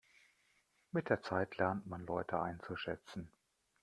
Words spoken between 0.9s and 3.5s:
der Zeit lernt man Leute einzuschätzen.